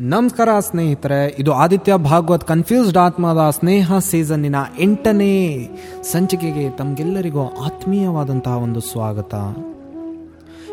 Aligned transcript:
ನಮಸ್ಕಾರ 0.00 0.60
ಸ್ನೇಹಿತರೆ, 0.60 1.36
ಇದು 1.38 1.52
ಆದಿತ್ಯ 1.52 1.96
ಭಾಗವತ್ 1.96 2.44
ಕನ್ಫ್ಯೂಸ್ಡ್ 2.44 2.98
ಆತ್ಮದ 2.98 3.50
ಸ್ನೇಹ 3.50 3.98
ಸೀಸನ್ನಿನ 3.98 4.56
ಎಂಟನೇ 4.78 5.68
ಸಂಚಿಕೆಗೆ 6.02 6.70
ತಮಗೆಲ್ಲರಿಗೂ 6.70 7.48
ಆತ್ಮೀಯವಾದಂತಹ 7.48 8.56
ಒಂದು 8.56 8.80
ಸ್ವಾಗತ. 8.80 9.34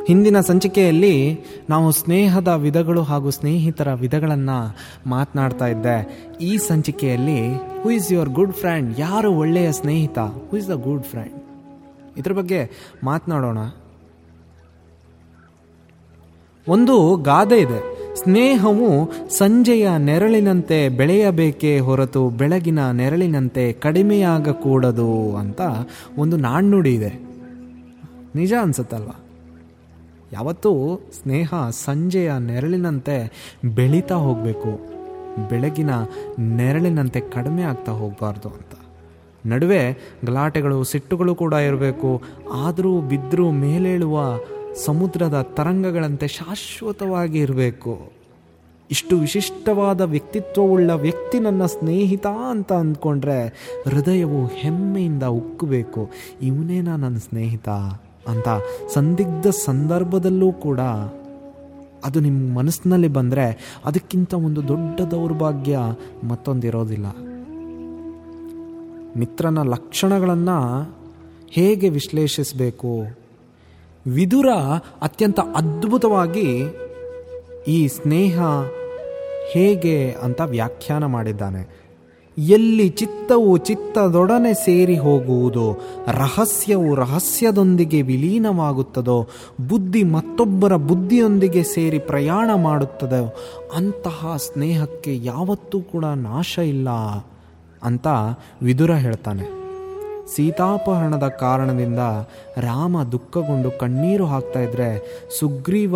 ಹಿಂದಿನ 0.07 0.39
ಸಂಚಿಕೆಯಲ್ಲಿ 0.39 1.39
ನಾವು 1.69 1.91
ಸ್ನೇಹದ 1.91 2.47
ವಿಧಗಳು 2.47 3.03
ಹಾಗೂ 3.03 3.29
ಸ್ನೇಹಿತರ 3.29 3.93
ವಿಧಗಳನ್ನು 3.93 4.77
ಮಾತನಾಡ್ತಾ 5.09 5.67
ಇದ್ದೆ. 5.67 6.27
ಈ 6.41 6.57
ಸಂಚಿಕೆಯಲ್ಲಿ 6.57 7.49
who 7.83 7.89
is 7.89 8.11
your 8.11 8.29
good 8.29 8.53
friend 8.53 8.99
ಯಾರು 8.99 9.31
ಒಳ್ಳೆಯ 9.31 9.71
ಸ್ನೇಹಿತ? 9.71 10.19
Who 10.19 10.57
is 10.57 10.69
the 10.69 10.71
good 10.71 11.03
friend 11.03 11.33
ಇದ್ರ 12.17 12.33
ಬಗ್ಗೆ 12.33 12.91
ಮಾತನಾಡೋಣ. 13.03 13.57
ಒಂದು 16.67 17.15
ಗಾದೆ 17.15 17.57
ಇದೆ. 17.57 17.90
ಸ್ನೇಹವು 18.15 19.11
ಸಂಜೆಯ 19.29 19.89
ನೆರಳಿನಂತೆ 19.97 20.89
ಬೆಳೆಯಬೇಕೇ 20.89 21.79
ಹೊರತು 21.79 22.29
ಬೆಳಗಿನ 22.29 22.91
ನೆರಳಿನಂತೆ 22.91 23.73
ಕಡಿಮೆಯಾಗಕೂಡದು 23.73 25.37
ಅಂತ 25.37 25.61
ಒಂದು 26.17 26.37
ನಾಣ್ಣುಡಿ 26.37 26.95
ಇದೆ. 26.95 27.31
ನಿಜ 28.35 28.53
ಅನ್ಸುತ್ತಲ್ವ? 28.61 29.09
ಯಾವತ್ತೂ 30.33 30.99
ಸ್ನೇಹ 31.21 31.53
ಸಂಜೆಯ 31.69 32.31
ನೆರಳಿನಂತೆ 32.39 33.31
ಬೆಳೀತಾ 33.75 34.15
ಹೋಗಬೇಕು. 34.15 34.79
ಬೆಳಗಿನ 35.49 35.89
ನೆರಳಿನಂತೆ 36.39 37.19
ಕಡಿಮೆ 37.19 37.61
ಆಗ್ತಾ 37.61 37.91
ಹೋಗಬಾರ್ದು 37.91 38.49
ಅಂತ. 38.49 38.79
ನಡುವೆ 39.45 39.93
ಗಲಾಟೆಗಳು, 40.25 40.83
ಸಿಟ್ಟುಗಳು 40.83 41.35
ಕೂಡ 41.35 41.53
ಇರಬೇಕು. 41.53 42.21
ಆದರೂ 42.53 43.01
ಬಿದ್ದರೂ 43.01 43.51
ಮೇಲೇಳುವ 43.51 44.19
ಸಮುದ್ರದ 44.75 45.41
ತರಂಗಗಳಂತೆ 45.41 46.27
ಶಾಶ್ವತವಾಗಿ 46.27 47.39
ಇರಬೇಕು. 47.39 48.11
ಇಷ್ಟು 48.91 49.17
ವಿಶಿಷ್ಟವಾದ 49.17 50.01
ವ್ಯಕ್ತಿತ್ವವುಳ್ಳ 50.01 50.91
ವ್ಯಕ್ತಿ 50.91 51.39
ನನ್ನ 51.39 51.65
ಸ್ನೇಹಿತ 51.65 52.27
ಅಂತ 52.27 52.73
ಅಂದ್ಕೊಂಡ್ರೆ 52.73 53.47
ಹೃದಯವು 53.87 54.47
ಹೆಮ್ಮೆಯಿಂದ 54.47 55.23
ಉಕ್ಕಬೇಕು. 55.23 56.09
ಇವನೇನಾ 56.41 56.95
ನನ್ನ 56.95 57.17
ಸ್ನೇಹಿತ 57.17 57.69
ಅಂತ 58.27 58.47
ಸಂದಿಗ್ಧ 58.93 59.47
ಸಂದರ್ಭದಲ್ಲೂ 59.47 60.51
ಕೂಡ 60.51 60.79
ಅದು 62.05 62.19
ನಿಮ್ಮ 62.19 62.57
ಮನಸ್ಸಿನಲ್ಲಿ 62.57 63.07
ಬಂದರೆ 63.07 63.77
ಅದಕ್ಕಿಂತ 63.85 64.33
ಒಂದು 64.33 64.67
ದೊಡ್ಡ 64.67 65.01
ದೌರ್ಭಾಗ್ಯ 65.01 65.79
ಮತ್ತೊಂದಿರೋದಿಲ್ಲ. 66.23 67.05
ಮಿತ್ರನ 69.17 69.61
ಲಕ್ಷಣಗಳನ್ನು 69.61 70.89
ಹೇಗೆ 71.49 71.89
ವಿಶ್ಲೇಷಿಸಬೇಕು? 71.89 73.20
ವಿದುರ 74.07 74.49
ಅತ್ಯಂತ 75.01 75.39
ಅದ್ಭುತವಾಗಿ 75.39 76.65
ಈ 77.67 77.87
ಸ್ನೇಹ 77.87 78.41
ಹೇಗೆ 79.51 80.11
ಅಂತ 80.11 80.41
ವ್ಯಾಖ್ಯಾನ 80.41 81.05
ಮಾಡಿದ್ದಾನೆ. 81.05 81.81
ಎಲ್ಲಿ 82.37 82.89
ಚಿತ್ತವು 82.89 83.57
ಚಿತ್ತದೊಡನೆ 83.57 84.53
ಸೇರಿ 84.53 84.97
ಹೋಗುವುದು, 84.97 85.73
ರಹಸ್ಯವು 86.07 86.95
ರಹಸ್ಯದೊಂದಿಗೆ 86.95 88.01
ವಿಲೀನವಾಗುತ್ತದೋ, 88.01 89.27
ಬುದ್ಧಿ 89.67 90.03
ಮತ್ತೊಬ್ಬರ 90.03 90.75
ಬುದ್ಧಿಯೊಂದಿಗೆ 90.75 91.63
ಸೇರಿ 91.63 91.99
ಪ್ರಯಾಣ 91.99 92.49
ಮಾಡುತ್ತದೋ, 92.55 93.35
ಅಂತಹ 93.75 94.37
ಸ್ನೇಹಕ್ಕೆ 94.37 95.17
ಯಾವತ್ತೂ 95.17 95.81
ಕೂಡ 95.81 96.05
ನಾಶ 96.05 96.59
ಇಲ್ಲ 96.59 96.89
ಅಂತ 97.83 98.07
ವಿದುರ 98.61 98.91
ಹೇಳ್ತಾನೆ. 98.91 99.60
ಸೀತಾಪಹರಣದ 100.27 101.27
ಕಾರಣದಿಂದ 101.27 101.99
ರಾಮ 102.57 103.03
ದುಃಖಗೊಂಡು 103.03 103.71
ಕಣ್ಣೀರು 103.71 104.25
ಹಾಕ್ತಾ 104.25 104.59
ಇದ್ರೆ 104.59 104.89
ಸುಗ್ರೀವ 105.39 105.95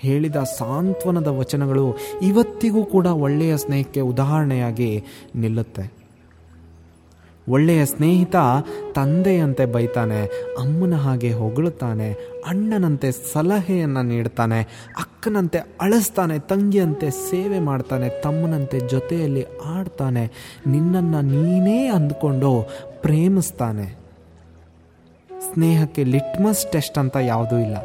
ಹೇಳಿದ 0.00 0.36
ಸಾಂತ್ವನದ 0.36 1.26
ವಚನಗಳು 1.26 1.96
ಇವತ್ತಿಗೂ 2.22 2.84
ಕೂಡ 2.84 3.06
ಒಳ್ಳೆಯ 3.06 3.56
ಸ್ನೇಹಕ್ಕೆ 3.56 4.00
ಉದಾಹರಣೆಯಾಗಿ 4.00 5.04
ನಿಲ್ಲುತ್ತೆ. 5.34 6.05
ಒಳ್ಳೆಯ 7.48 7.84
ಸ್ನೇಹಿತ 7.84 8.36
ತಂದೆಯಂತೆ 8.94 9.64
ಬೈತಾನೆ, 9.64 10.26
ಅಮ್ಮನ 10.60 10.94
ಹಾಗೆ 10.94 11.32
ಹೊಗಳುತ್ತಾನೆ, 11.32 12.12
ಅಣ್ಣನಂತೆ 12.46 13.10
ಸಲಹೆಯನ್ನು 13.32 14.02
ನೀಡ್ತಾನೆ, 14.02 14.62
ಅಕ್ಕನಂತೆ 14.98 15.58
ಅಳಿಸ್ತಾನೆ, 15.80 16.38
ತಂಗಿಯಂತೆ 16.38 17.10
ಸೇವೆ 17.10 17.58
ಮಾಡ್ತಾನೆ, 17.58 18.08
ತಮ್ಮನಂತೆ 18.08 18.80
ಜೊತೆಯಲ್ಲಿ 18.80 19.46
ಆಡ್ತಾನೆ, 19.64 20.30
ನಿನ್ನನ್ನು 20.66 21.20
ನೀನೇ 21.20 21.86
ಅಂದ್ಕೊಂಡು 21.86 22.68
ಪ್ರೇಮಿಸ್ತಾನೆ. 23.02 24.06
ಸ್ನೇಹಕ್ಕೆ 25.52 26.04
ಲಿಟ್ಮಸ್ 26.04 26.66
ಟೆಸ್ಟ್ 26.72 26.98
ಅಂತ 26.98 27.16
ಯಾವುದೂ 27.16 27.58
ಇಲ್ಲ. 27.58 27.76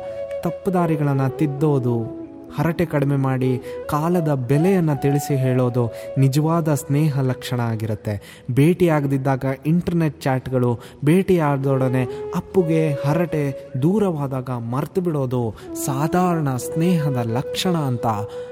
ತಪ್ಪು 0.42 0.74
ದಾರಿಗಳನ್ನು 0.74 1.38
ತಿದ್ದೋದು. 1.38 2.21
ಹರಟೆ 2.56 2.86
ಕಡಿಮೆ 2.86 3.16
ಮಾಡಿ 3.16 3.62
ಕಾಲದ 3.90 4.34
ಬೆಲೆಯನ್ನು 4.34 5.02
ತಿಳಿಸಿ 5.02 5.36
ಹೇಳೋದು 5.36 5.94
ನಿಜವಾದ 6.18 6.74
ಸ್ನೇಹ 6.74 7.20
ಲಕ್ಷಣ 7.22 7.60
ಆಗಿರುತ್ತೆ. 7.60 8.44
ಭೇಟಿಯಾಗದಿದ್ದಾಗ 8.52 9.46
ಇಂಟರ್ನೆಟ್ 9.66 10.22
ಚಾಟ್ಗಳು, 10.22 10.80
ಭೇಟಿಯಾದೊಡನೆ 11.06 12.04
ಅಪ್ಪುಗೆ 12.36 12.94
ಹರಟೆ 13.06 13.72
ದೂರವಾದಾಗ 13.82 14.50
ಮರ್ತು 14.50 15.02
ಬಿಡೋದು 15.02 15.56
ಸಾಧಾರಣ 15.86 16.50
ಸ್ನೇಹದ 16.56 17.18
ಲಕ್ಷಣ 17.24 17.76
ಅಂತ 17.76 18.08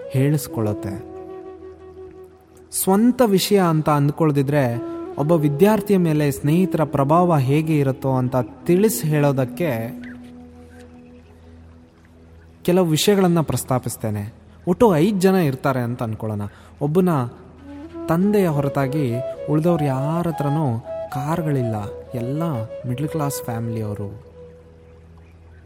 ಹೇಳಿಸ್ಕೊಳ್ಳುತ್ತೆ. 0.09 0.93
ಸ್ವಂತ 2.83 3.21
ವಿಷಯ 3.25 3.59
ಅಂತ 3.59 3.89
ಅಂದ್ಕೊಳ್ದಿದ್ರೆ 3.89 4.63
ಒಬ್ಬ 5.17 5.31
ವಿದ್ಯಾರ್ಥಿಯ 5.31 5.97
ಮೇಲೆ 5.97 6.31
ಸ್ನೇಹಿತರ 6.31 6.83
ಪ್ರಭಾವ 6.83 7.37
ಹೇಗೆ 7.37 7.79
ಇರುತ್ತೋ 7.79 8.11
ಅಂತ 8.11 8.35
ತಿಳಿಸಿ 8.65 9.07
ಹೇಳೋದಕ್ಕೆ 9.07 9.69
ಕೆಲವು 12.65 12.85
ವಿಷಯಗಳನ್ನು 12.85 13.43
ಪ್ರಸ್ತಾಪಿಸ್ತೇನೆ. 13.43 14.33
ಒಟ್ಟು 14.67 14.95
ಐದು 14.95 15.19
ಜನ 15.19 15.35
ಇರ್ತಾರೆ 15.35 15.79
ಅಂತ 15.79 16.03
ಅಂದ್ಕೊಳ್ಳೋಣ 16.03 16.41
ಒಬ್ಬನ 16.81 17.09
ತಂದೆಯ 18.07 18.47
ಹೊರತಾಗಿ 18.47 19.13
ಉಳಿದವ್ರು 19.49 19.85
ಯಾರ 19.85 20.27
ಹತ್ರನೂ 20.27 20.79
ಕಾರ್ಗಳಿಲ್ಲ. 21.09 21.75
ಎಲ್ಲ 22.13 22.43
ಮಿಡ್ಲ್ 22.87 23.09
ಕ್ಲಾಸ್ 23.09 23.43
ಫ್ಯಾಮಿಲಿಯವರು 23.43 24.29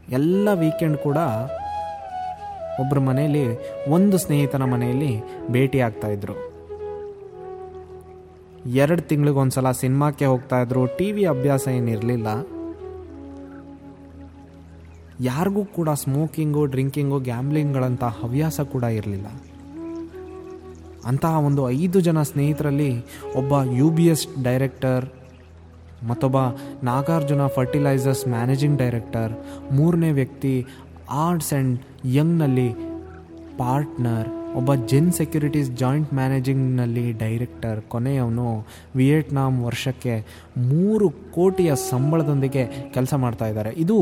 ಎಲ್ಲ 0.08 0.48
ವೀಕೆಂಡ್ 0.54 0.98
ಕೂಡ 0.98 1.16
ಒಬ್ಬರ 2.80 2.98
ಮನೆಯಲ್ಲಿ, 2.98 3.44
ಒಂದು 3.88 4.18
ಸ್ನೇಹಿತನ 4.18 4.62
ಮನೆಯಲ್ಲಿ 4.62 5.22
ಭೇಟಿ 5.48 5.80
ಆಗ್ತಾ 5.80 6.08
ಇದ್ರು. 6.08 6.34
ಎರಡು 8.66 9.02
ತಿಂಗಳಿಗೊಂದ್ಸಲ 9.02 9.70
ಸಿನಿಮಾಕ್ಕೆ 9.70 10.24
ಹೋಗ್ತಾ 10.24 10.60
ಇದ್ರು. 10.60 10.86
ಟಿ 10.86 11.12
ವಿ 11.12 11.24
ಅಭ್ಯಾಸ 11.24 11.68
ಏನಿರಲಿಲ್ಲ. 11.68 12.26
ಯಾರಿಗೂ 15.20 15.64
ಕೂಡ 15.64 15.88
ಸ್ಮೋಕಿಂಗು, 15.90 16.66
ಡ್ರಿಂಕಿಂಗು 16.66 17.18
ಗ್ಯಾಮ್ಲಿಂಗ್ಗಳಂಥ 17.18 18.04
ಹವ್ಯಾಸ 18.04 18.60
ಕೂಡ 18.60 18.82
ಇರಲಿಲ್ಲ. 18.82 19.26
ಅಂತಹ 21.06 21.38
ಒಂದು 21.38 21.70
ಐದು 21.70 22.00
ಜನ 22.00 22.22
ಸ್ನೇಹಿತರಲ್ಲಿ 22.22 23.04
ಒಬ್ಬ 23.36 23.62
ಯು 23.62 23.90
ಬಿ 23.90 24.06
ಎಸ್ 24.06 24.44
ಡೈರೆಕ್ಟರ್ 24.44 25.04
ಮತ್ತೊಬ್ಬ 26.06 26.36
ನಾಗಾರ್ಜುನ 26.82 27.46
ಫರ್ಟಿಲೈಸರ್ಸ್ 27.46 28.28
ಮ್ಯಾನೇಜಿಂಗ್ 28.28 28.78
ಡೈರೆಕ್ಟರ್ 28.78 29.32
ಮೂರನೇ 29.72 30.12
ವ್ಯಕ್ತಿ 30.12 30.66
ಆರ್ಟ್ಸ್ 31.10 31.52
ಆ್ಯಂಡ್ 31.52 31.80
ಯಂಗ್ನಲ್ಲಿ 32.04 32.72
ಪಾರ್ಟ್ನರ್ 33.58 34.54
ಒಬ್ಬ 34.54 34.74
ಜೆನ್ 34.74 35.12
ಸೆಕ್ಯುರಿಟೀಸ್ 35.12 35.70
ಜಾಯಿಂಟ್ 35.70 36.14
ಮ್ಯಾನೇಜಿಂಗ್ನಲ್ಲಿ 36.14 37.12
ಡೈರೆಕ್ಟರ್ 37.12 37.80
ಕೊನೆಯವನು 37.80 38.66
ವಿಯೆಟ್ನಾಂ 38.96 39.62
ವರ್ಷಕ್ಕೆ 39.62 40.26
ಮೂರು 40.58 41.10
ಕೋಟಿಯ 41.10 41.74
ಸಂಬಳದೊಂದಿಗೆ 41.74 42.90
ಕೆಲಸ 42.94 43.14
ಮಾಡ್ತಾ 43.14 43.46
ಇದ್ದಾರೆ. 43.46 43.70
ಇದು 43.70 43.98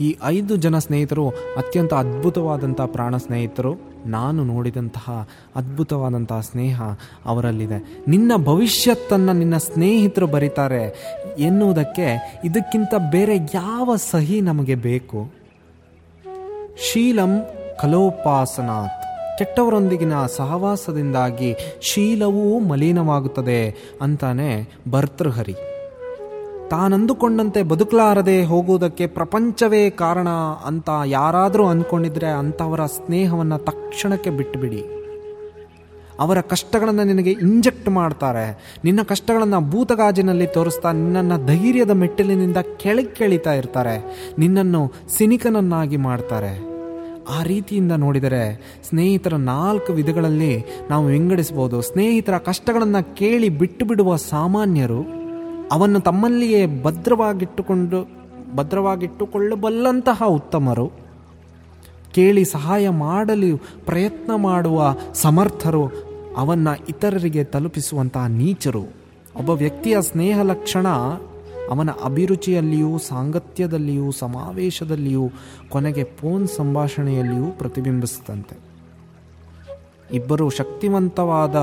ಈ 0.00 0.16
ಐದು 0.24 0.56
ಜನ 0.56 0.78
ಸ್ನೇಹಿತರು 0.78 1.28
ಅತ್ಯಂತ 1.28 1.94
ಅದ್ಭುತವಾದಂಥ 1.94 2.80
ಪ್ರಾಣ 2.80 3.16
ಸ್ನೇಹಿತರು. 3.16 3.94
ನಾನು 4.06 4.44
ನೋಡಿದಂತಹ 4.44 5.28
ಅದ್ಭುತವಾದಂತಹ 5.56 6.40
ಸ್ನೇಹ 6.40 6.82
ಅವರಲ್ಲಿದೆ. 7.26 8.02
ನಿನ್ನ 8.08 8.32
ಭವಿಷ್ಯತ್ತನ್ನು 8.36 9.32
ನಿನ್ನ 9.32 9.56
ಸ್ನೇಹಿತರು 9.56 10.26
ಬರೀತಾರೆ 10.26 11.14
ಎನ್ನುವುದಕ್ಕೆ 11.38 12.40
ಇದಕ್ಕಿಂತ 12.44 12.94
ಬೇರೆ 13.10 13.36
ಯಾವ 13.36 13.96
ಸಹಿ 13.96 14.40
ನಮಗೆ 14.40 14.74
ಬೇಕು? 14.74 15.32
ಶೀಲಂ 16.92 17.42
ಕಲೋಪಾಸನಾತ್. 17.80 19.04
ಕೆಟ್ಟವರೊಂದಿಗಿನ 19.38 20.26
ಸಹವಾಸದಿಂದಾಗಿ 20.26 21.56
ಶೀಲವೂ 21.80 22.58
ಮಲಿನವಾಗುತ್ತದೆ 22.58 23.92
ಅಂತಾನೆ 24.00 24.74
ಭರ್ತೃಹರಿ. 24.90 25.54
ತಾನಂದುಕೊಂಡಂತೆ 26.70 27.62
ಬದುಕಲಾರದೆ 27.62 28.44
ಹೋಗುವುದಕ್ಕೆ 28.44 29.06
ಪ್ರಪಂಚವೇ 29.06 29.90
ಕಾರಣ 29.90 30.28
ಅಂತ 30.64 30.90
ಯಾರಾದರೂ 31.06 31.66
ಅಂದ್ಕೊಂಡಿದ್ರೆ 31.66 32.26
ಅಂಥವರ 32.26 32.86
ಸ್ನೇಹವನ್ನು 32.86 33.58
ತಕ್ಷಣಕ್ಕೆ 33.58 34.30
ಬಿಟ್ಟುಬಿಡಿ. 34.30 34.84
ಅವರ 36.20 36.40
ಕಷ್ಟಗಳನ್ನು 36.40 37.04
ನಿನಗೆ 37.04 37.30
ಇಂಜೆಕ್ಟ್ 37.30 37.88
ಮಾಡ್ತಾರೆ. 37.88 38.78
ನಿನ್ನ 38.84 39.02
ಕಷ್ಟಗಳನ್ನು 39.02 39.70
ಭೂತಗಾಜಿನಲ್ಲಿ 39.70 40.46
ತೋರಿಸ್ತಾ 40.46 40.92
ನಿನ್ನನ್ನು 40.92 41.46
ಧೈರ್ಯದ 41.46 41.90
ಮೆಟ್ಟಿಲಿನಿಂದ 41.90 42.56
ಕೆಳಗೆ 42.76 43.56
ಇರ್ತಾರೆ. 43.56 44.28
ನಿನ್ನನ್ನು 44.38 44.92
ಸಿನಿಕನನ್ನಾಗಿ 45.16 45.96
ಮಾಡ್ತಾರೆ. 45.96 46.74
ಆ 47.38 47.42
ರೀತಿಯಿಂದ 47.42 47.92
ನೋಡಿದರೆ 47.92 48.74
ಸ್ನೇಹಿತರ 48.88 49.34
ನಾಲ್ಕು 49.34 49.92
ವಿಧಗಳಲ್ಲಿ 49.92 50.64
ನಾವು 50.90 51.06
ವಿಂಗಡಿಸ್ಬೋದು 51.06 51.82
ಸ್ನೇಹಿತರ 51.82 52.38
ಕಷ್ಟಗಳನ್ನು 52.38 53.16
ಕೇಳಿ 53.16 53.48
ಬಿಟ್ಟು 53.48 53.86
ಬಿಡುವ 53.86 54.16
ಸಾಮಾನ್ಯರು 54.16 55.23
ಅವನ್ನು 55.72 56.00
ತಮ್ಮಲ್ಲಿಯೇ 56.00 56.82
ಭದ್ರವಾಗಿಟ್ಟುಕೊಂಡು, 56.82 58.08
ಭದ್ರವಾಗಿಟ್ಟುಕೊಳ್ಳಬಲ್ಲಂತಹ 58.54 60.22
ಉತ್ತಮರು. 60.26 60.90
ಕೇಳಿ 62.14 62.44
ಸಹಾಯ 62.44 62.88
ಮಾಡಲು, 62.88 63.56
ಪ್ರಯತ್ನ 63.86 64.34
ಮಾಡುವ 64.34 64.96
ಸಮರ್ಥರು 65.14 65.86
ಅವನ್ನು 66.36 66.86
ಇತರರಿಗೆ 66.88 67.44
ತಲುಪಿಸುವಂತಹ 67.44 68.26
ನೀಚರು. 68.26 68.82
ಒಬ್ಬ 69.36 69.50
ವ್ಯಕ್ತಿಯ 69.50 70.02
ಸ್ನೇಹ 70.02 70.40
ಲಕ್ಷಣ 70.40 70.88
ಅವನ 71.70 71.90
ಅಭಿರುಚಿಯಲ್ಲಿಯೂ, 71.90 72.98
ಸಾಂಗತ್ಯದಲ್ಲಿಯೂ, 72.98 74.10
ಸಮಾವೇಶದಲ್ಲಿಯೂ, 74.10 75.30
ಕೊನೆಗೆ 75.68 76.04
ಫೋನ್ 76.04 76.48
ಸಂಭಾಷಣೆಯಲ್ಲಿಯೂ 76.48 77.52
ಪ್ರತಿಬಿಂಬಿಸುತ್ತಂತೆ. 77.58 78.58
ಇಬ್ಬರು 80.12 80.50
ಶಕ್ತಿವಂತವಾದ 80.50 81.54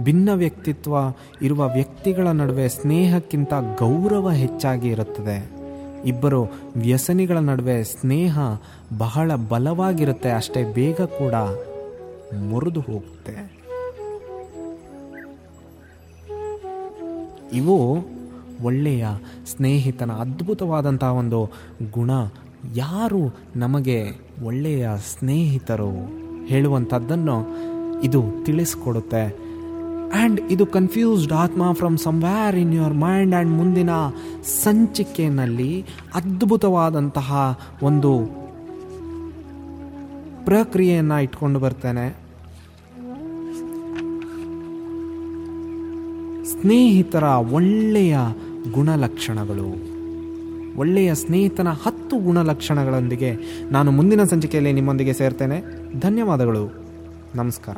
ಭಿನ್ನ 0.00 0.28
ವ್ಯಕ್ತಿತ್ವ 0.32 0.94
ಇರುವ 1.42 1.72
ವ್ಯಕ್ತಿಗಳ 1.72 2.28
ನಡುವೆ 2.28 2.68
ಸ್ನೇಹಕ್ಕಿಂತ 2.68 3.52
ಗೌರವ 3.78 4.30
ಹೆಚ್ಚಾಗಿ 4.30 4.88
ಇರುತ್ತದೆ. 4.88 5.50
ಇಬ್ಬರು 6.04 6.42
ವ್ಯಸನಿಗಳ 6.76 7.38
ನಡುವೆ 7.38 7.84
ಸ್ನೇಹ 7.84 8.38
ಬಹಳ 8.98 9.34
ಬಲವಾಗಿರುತ್ತೆ, 9.48 10.30
ಅಷ್ಟೇ 10.30 10.64
ಬೇಗ 10.64 11.00
ಕೂಡ 11.00 11.34
ಮುರಿದು 12.36 12.80
ಹೋಗುತ್ತೆ. 12.80 13.62
ಇವು 17.52 18.04
ಒಳ್ಳೆಯ, 18.62 19.06
ಸ್ನೇಹಿತನ 19.46 20.12
ಅದ್ಭುತವಾದಂತಹ 20.12 21.12
ಒಂದು 21.12 21.50
ಗುಣ. 21.92 22.10
ಯಾರು 22.74 23.34
ನಮಗೆ 23.56 24.10
ಒಳ್ಳೆಯ 24.44 24.88
ಸ್ನೇಹಿತರು 25.18 25.90
ಹೇಳುವಂಥದ್ದನ್ನು 26.46 27.46
ಇದು 28.00 28.22
ತಿಳಿಸ್ಕೊಡುತ್ತೆ. 28.44 29.51
ಆ್ಯಂಡ್ 30.14 30.40
ಇದು 30.40 30.66
ಕನ್ಫ್ಯೂಸ್ಡ್ 30.66 31.32
ಆತ್ಮ 31.32 31.72
from 31.72 31.98
somewhere 31.98 32.56
in 32.56 32.74
your 32.74 32.94
mind 32.94 33.34
and 33.34 33.52
ಮುಂದಿನ 33.52 33.90
ಸಂಚಿಕೆಯಲ್ಲಿ 34.62 35.86
ಅದ್ಭುತವಾದಂತಹ 36.14 37.58
ಒಂದು 37.82 38.42
ಪ್ರಕ್ರಿಯೆಯನ್ನು 40.44 41.22
ಇಟ್ಕೊಂಡು 41.22 41.60
ಬರ್ತೇನೆ. 41.60 42.22
ಸ್ನೇಹಿತರ 46.60 47.22
ಒಳ್ಳೆಯ 47.22 48.18
ಗುಣಲಕ್ಷಣಗಳು. 48.72 49.92
ಒಳ್ಳೆಯ 50.78 51.14
ಸ್ನೇಹಿತನ 51.14 51.68
ಹತ್ತು 51.68 52.18
ಗುಣಲಕ್ಷಣಗಳೊಂದಿಗೆ 52.18 53.36
ನಾನು 53.70 53.90
ಮುಂದಿನ 53.90 54.24
ಸಂಚಿಕೆಯಲ್ಲಿ 54.24 54.72
ನಿಮ್ಮೊಂದಿಗೆ 54.72 55.12
ಸೇರ್ತೇನೆ. 55.12 55.62
ಧನ್ಯವಾದಗಳು. 56.00 56.72
ನಮಸ್ಕಾರ. 57.34 57.76